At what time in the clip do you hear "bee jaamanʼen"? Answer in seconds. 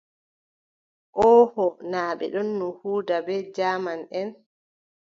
3.25-4.27